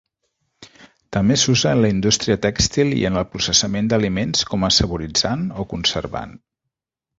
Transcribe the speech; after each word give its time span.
També 1.17 1.35
s’usa 1.41 1.73
en 1.77 1.81
la 1.85 1.91
indústria 1.95 2.37
tèxtil 2.45 2.97
i 3.01 3.05
en 3.11 3.21
el 3.23 3.29
processament 3.35 3.93
d’aliments 3.93 4.43
com 4.55 4.67
saboritzant 4.81 5.47
o 5.65 5.71
conservant. 5.77 6.37